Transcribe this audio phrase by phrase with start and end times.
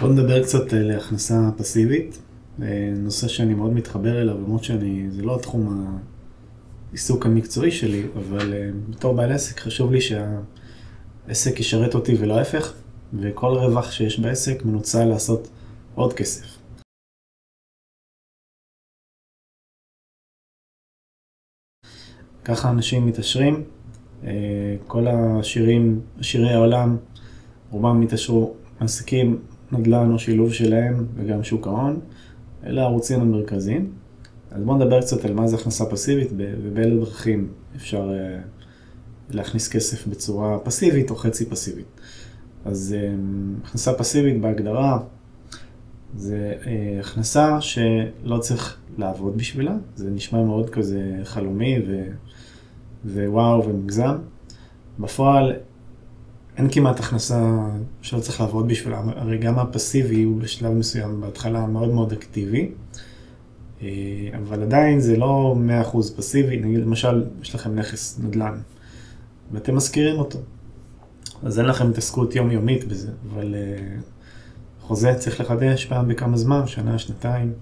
[0.00, 2.18] בוא נדבר קצת על הכנסה פסיבית,
[2.96, 5.86] נושא שאני מאוד מתחבר אליו, למרות שאני, זה לא התחום
[6.90, 12.74] העיסוק המקצועי שלי, אבל אה, בתור בעל עסק חשוב לי שהעסק ישרת אותי ולא ההפך,
[13.20, 15.48] וכל רווח שיש בעסק מנוצל לעשות
[15.94, 16.44] עוד כסף.
[22.44, 23.64] ככה אנשים מתעשרים,
[24.24, 26.96] אה, כל השירים, שירי העולם,
[27.70, 29.42] רובם התעשרו עסקים,
[29.72, 32.00] נדל"ן או שילוב שלהם וגם שוק ההון,
[32.66, 33.92] אלה הערוצים המרכזיים.
[34.50, 38.38] אז בואו נדבר קצת על מה זה הכנסה פסיבית ובאילו דרכים אפשר אה,
[39.30, 41.86] להכניס כסף בצורה פסיבית או חצי פסיבית.
[42.64, 43.14] אז אה,
[43.64, 44.98] הכנסה פסיבית בהגדרה
[46.16, 46.54] זה
[47.00, 52.04] הכנסה שלא צריך לעבוד בשבילה, זה נשמע מאוד כזה חלומי ו...
[53.04, 54.16] ווואו ומוגזם.
[54.98, 55.52] בפועל
[56.56, 57.68] אין כמעט הכנסה
[58.02, 62.70] שלא צריך לעבוד בשבילה, הרי גם הפסיבי הוא בשלב מסוים בהתחלה מאוד מאוד אקטיבי,
[63.82, 63.88] אה,
[64.38, 65.56] אבל עדיין זה לא
[65.92, 68.58] 100% פסיבי, נגיד למשל יש לכם נכס נדל"ן
[69.52, 70.38] ואתם משכירים אותו,
[71.42, 74.00] אז אין לכם התעסקות יומיומית בזה, אבל אה,
[74.80, 77.52] חוזה צריך לחדש פעם בכמה זמן, שנה, שנתיים.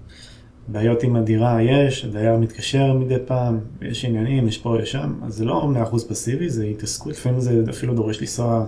[0.67, 5.33] בעיות עם הדירה יש, הדייר מתקשר מדי פעם, יש עניינים, יש פה, יש שם, אז
[5.35, 8.65] זה לא 100% פסיבי, זה התעסקות, לפעמים זה אפילו דורש לנסוע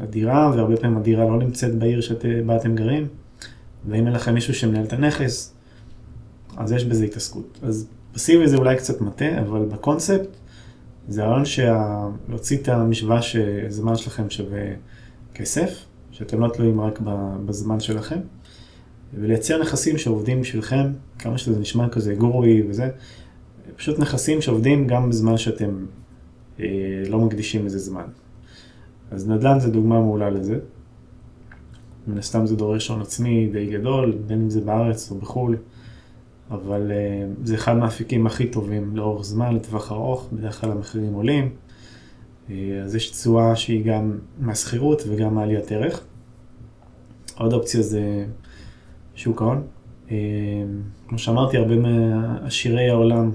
[0.00, 3.06] לדירה, והרבה פעמים הדירה לא נמצאת בעיר שבה אתם גרים,
[3.88, 5.54] ואם אין לכם מישהו שמנהל את הנכס,
[6.56, 7.58] אז יש בזה התעסקות.
[7.62, 10.28] אז פסיבי זה אולי קצת מטה, אבל בקונספט,
[11.08, 11.42] זה הרעיון
[12.28, 14.62] להוציא את המשוואה שהזמן שלכם שווה
[15.34, 17.00] כסף, שאתם לא תלויים רק
[17.46, 18.18] בזמן שלכם.
[19.14, 22.90] ולייצר נכסים שעובדים בשבילכם, כמה שזה נשמע כזה גורוי וזה,
[23.76, 25.86] פשוט נכסים שעובדים גם בזמן שאתם
[26.60, 26.66] אה,
[27.08, 28.06] לא מקדישים לזה זמן.
[29.10, 30.58] אז נדל"ן זה דוגמה מעולה לזה.
[32.06, 35.56] מן הסתם זה דורש הון עצמי די גדול, בין אם זה בארץ או בחו"ל,
[36.50, 41.50] אבל אה, זה אחד מהאפיקים הכי טובים לאורך זמן, לטווח ארוך, בדרך כלל המחירים עולים.
[42.50, 46.04] אה, אז יש תשואה שהיא גם מהשכירות וגם מעליית ערך.
[47.38, 48.26] עוד אופציה זה
[49.18, 49.62] שוק ההון.
[50.10, 50.16] אה,
[51.08, 53.30] כמו שאמרתי, הרבה מעשירי העולם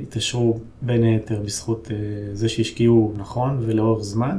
[0.00, 1.96] התעשרו בין היתר בזכות אה,
[2.34, 4.38] זה שהשקיעו נכון ולאורך זמן.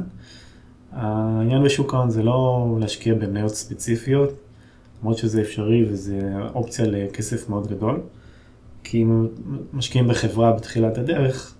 [0.92, 4.32] העניין בשוק ההון זה לא להשקיע במניות ספציפיות,
[5.00, 6.20] למרות שזה אפשרי וזה
[6.54, 8.00] אופציה לכסף מאוד גדול.
[8.84, 9.26] כי אם
[9.72, 11.54] משקיעים בחברה בתחילת הדרך,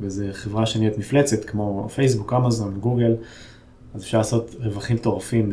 [0.00, 3.14] וזו חברה שנהיית מפלצת כמו פייסבוק, אמזון, גוגל,
[3.94, 5.50] אז אפשר לעשות רווחים מטורפים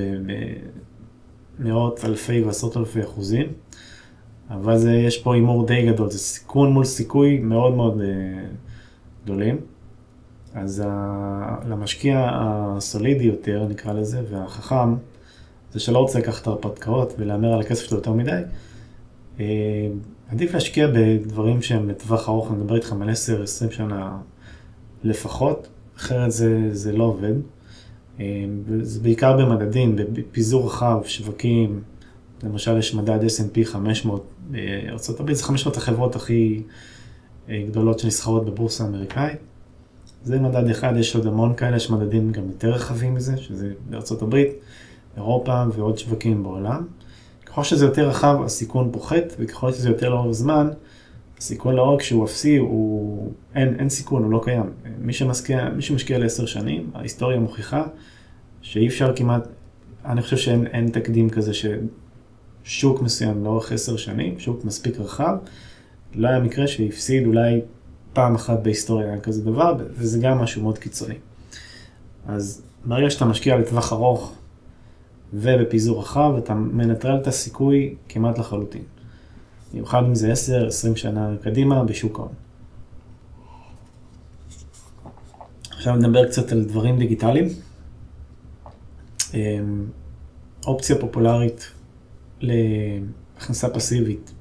[1.62, 3.48] מאות אלפי ועשרות אלפי אחוזים,
[4.50, 8.04] אבל זה, יש פה הימור די גדול, זה סיכון מול סיכוי מאוד מאוד uh,
[9.24, 9.58] גדולים.
[10.54, 14.96] אז ה, למשקיע הסולידי יותר, נקרא לזה, והחכם,
[15.74, 18.42] זה שלא רוצה לקחת הרפתקאות ולהמר על הכסף שלו יותר מדי,
[19.38, 19.42] uh,
[20.32, 23.14] עדיף להשקיע בדברים שהם לטווח ארוך, אני מדבר איתכם על 10-20
[23.72, 24.18] שנה
[25.04, 25.68] לפחות,
[25.98, 27.34] אחרת זה, זה לא עובד.
[28.82, 31.82] זה בעיקר במדדים, בפיזור רחב, שווקים,
[32.44, 36.62] למשל יש מדד S&P 500 בארה"ב, זה 500 החברות הכי
[37.50, 39.38] אה, גדולות שנסחרות בבורסה האמריקאית.
[40.24, 44.44] זה מדד אחד, יש עוד המון כאלה, יש מדדים גם יותר רחבים מזה, שזה בארה"ב,
[45.18, 46.86] אירופה ועוד שווקים בעולם.
[47.46, 50.70] ככל שזה יותר רחב, הסיכון פוחת, וככל שזה יותר לאורך זמן,
[51.38, 53.32] הסיכון לא רק שהוא אפסי, הוא...
[53.56, 54.70] אין, אין סיכון, הוא לא קיים.
[55.02, 57.84] מי שמשקיע, מי שמשקיע לעשר שנים, ההיסטוריה מוכיחה
[58.62, 59.48] שאי אפשר כמעט,
[60.06, 65.36] אני חושב שאין תקדים כזה ששוק מסוים לאורך עשר שנים, שוק מספיק רחב,
[66.16, 67.62] לא היה מקרה שהפסיד אולי
[68.14, 71.16] פעם אחת בהיסטוריה כזה דבר, וזה גם משהו מאוד קיצוני.
[72.28, 74.34] אז ברגע שאתה משקיע לטווח ארוך
[75.34, 78.84] ובפיזור רחב, אתה מנטרל את הסיכוי כמעט לחלוטין.
[79.72, 80.34] במיוחד אם זה
[80.94, 82.34] 10-20 שנה קדימה בשוק ההון.
[85.82, 87.48] עכשיו נדבר קצת על דברים דיגיטליים.
[89.34, 89.86] אמ,
[90.66, 91.72] אופציה פופולרית
[92.42, 94.32] להכנסה פסיבית,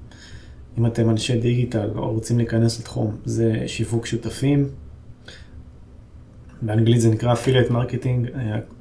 [0.78, 4.69] אם אתם אנשי דיגיטל או רוצים להיכנס לתחום, זה שיווק שותפים.
[6.62, 8.28] באנגלית זה נקרא affiliate marketing.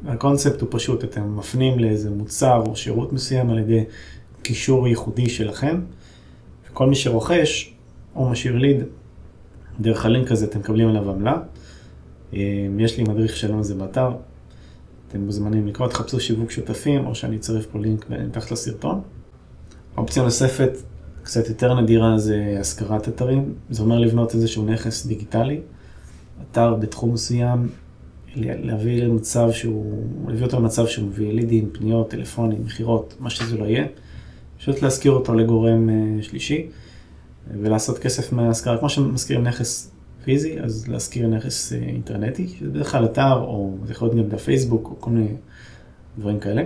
[0.05, 3.83] הקונספט הוא פשוט, אתם מפנים לאיזה מוצר או שירות מסוים על ידי
[4.41, 5.81] קישור ייחודי שלכם.
[6.71, 7.73] וכל מי שרוכש
[8.15, 8.83] או משאיר lead,
[9.79, 11.37] דרך הלינק הזה אתם מקבלים עליו עמלה.
[12.33, 14.11] אמ, יש לי מדריך על זה באתר,
[15.07, 19.01] אתם מוזמנים לקרוא, תחפשו שיווק שותפים, או שאני אצרף פה לינק מתחת לסרטון.
[19.97, 20.71] אופציה נוספת,
[21.23, 23.53] קצת יותר נדירה, זה השכרת אתרים.
[23.69, 25.61] זה אומר לבנות איזשהו נכס דיגיטלי,
[26.41, 27.69] אתר בתחום מסוים,
[28.35, 33.65] להביא למצב שהוא, להביא אותו למצב שהוא מביא לידים, פניות, טלפונים, מכירות, מה שזה לא
[33.65, 33.85] יהיה.
[34.57, 36.67] פשוט להשכיר אותו לגורם אה, שלישי
[37.61, 39.91] ולעשות כסף מהשכרה, כמו שמזכירים נכס
[40.29, 44.29] פיזי, אז להשכיר נכס אה, אינטרנטי, שזה בדרך כלל אתר, או זה יכול להיות גם
[44.29, 45.27] בפייסבוק, או כל מיני
[46.17, 46.63] דברים כאלה.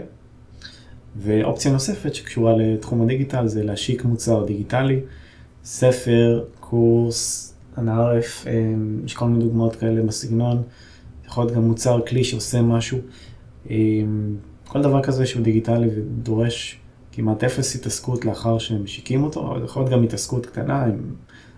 [1.15, 4.99] ואופציה נוספת שקשורה לתחום הדיגיטל זה להשיק מוצר דיגיטלי,
[5.63, 8.73] ספר, קורס, אנערף, אה,
[9.05, 10.63] יש כל מיני דוגמאות כאלה בסגנון,
[11.25, 12.97] יכול להיות גם מוצר כלי שעושה משהו,
[14.67, 16.79] כל דבר כזה שהוא דיגיטלי ודורש
[17.11, 20.97] כמעט אפס התעסקות לאחר שהם משיקים אותו, אבל יכול להיות גם התעסקות קטנה, עם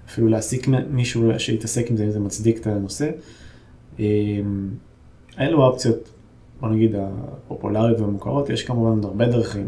[0.07, 3.09] אפילו להעסיק מישהו שיתעסק עם זה, אם זה מצדיק את הנושא.
[3.99, 4.69] אמ,
[5.39, 6.09] אלו האופציות,
[6.59, 9.67] בוא נגיד, הפופולריות והמוכרות, יש כמובן הרבה דרכים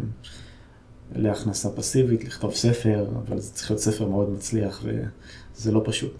[1.15, 6.11] להכנסה פסיבית, לכתוב ספר, אבל זה צריך להיות ספר מאוד מצליח וזה לא פשוט.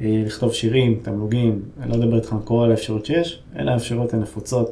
[0.00, 4.70] אה, לכתוב שירים, תמלוגים, אני לא אדבר איתך על כל האפשרויות שיש, אלה האפשרויות הנפוצות.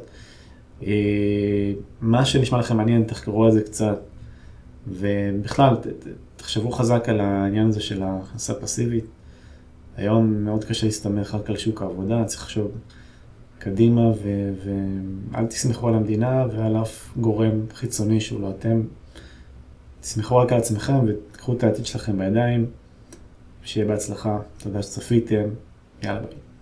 [0.83, 3.99] אה, מה שנשמע לכם מעניין, תחקרו על זה קצת,
[4.87, 5.75] ובכלל,
[6.43, 9.05] תחשבו חזק על העניין הזה של ההכנסה פסיבית.
[9.97, 12.71] היום מאוד קשה להסתמך רק על שוק העבודה, צריך לחשוב
[13.59, 14.11] קדימה
[15.31, 18.81] ואל תסמכו על המדינה ועל אף גורם חיצוני שהוא לא אתם.
[20.01, 22.65] תסמכו רק על עצמכם ותקחו את העתיד שלכם בידיים.
[23.63, 25.49] שיהיה בהצלחה, תודה שצפיתם,
[26.03, 26.52] יאללה ביי.